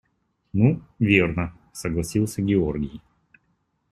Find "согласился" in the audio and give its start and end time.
1.73-2.41